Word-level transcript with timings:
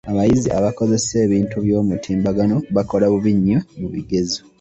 Abayizi 0.11 0.49
abakozesa 0.59 1.13
ebintu 1.25 1.55
by'omutimbagano 1.65 2.55
bakola 2.75 3.05
bubi 3.13 3.31
nnyo 3.37 3.59
mu 3.79 3.87
bigezo. 3.93 4.39